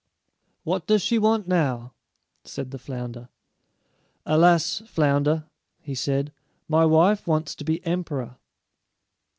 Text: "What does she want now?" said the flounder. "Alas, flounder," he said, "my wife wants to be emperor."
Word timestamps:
"What 0.63 0.87
does 0.87 1.03
she 1.03 1.19
want 1.19 1.47
now?" 1.47 1.91
said 2.43 2.71
the 2.71 2.79
flounder. 2.79 3.29
"Alas, 4.25 4.81
flounder," 4.87 5.43
he 5.79 5.93
said, 5.93 6.31
"my 6.67 6.85
wife 6.87 7.27
wants 7.27 7.53
to 7.53 7.63
be 7.63 7.85
emperor." 7.85 8.37